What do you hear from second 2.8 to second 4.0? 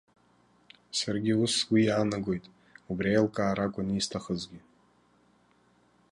убри аилкаара акәын